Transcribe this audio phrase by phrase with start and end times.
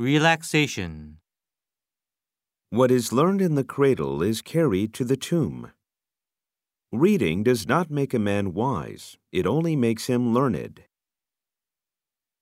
[0.00, 1.18] Relaxation.
[2.70, 5.72] What is learned in the cradle is carried to the tomb.
[6.90, 10.84] Reading does not make a man wise, it only makes him learned.